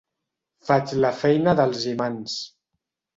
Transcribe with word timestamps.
Faig 0.69 0.93
la 1.05 1.11
feina 1.17 1.53
dels 1.59 1.83
imants. 1.91 2.39